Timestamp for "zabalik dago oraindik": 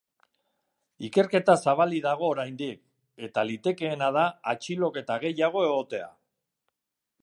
1.65-2.81